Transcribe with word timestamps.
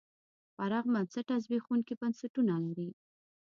پراخ 0.57 0.85
بنسټه 0.93 1.35
زبېښونکي 1.43 1.93
بنسټونه 2.01 2.53
لري. 2.65 2.89